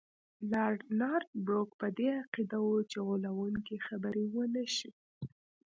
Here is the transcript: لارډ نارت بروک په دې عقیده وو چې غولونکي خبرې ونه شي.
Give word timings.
لارډ 0.51 0.79
نارت 0.99 1.29
بروک 1.45 1.69
په 1.81 1.87
دې 1.97 2.07
عقیده 2.21 2.57
وو 2.65 2.75
چې 2.89 2.97
غولونکي 3.05 3.77
خبرې 3.87 4.25
ونه 4.33 4.63
شي. 4.75 4.91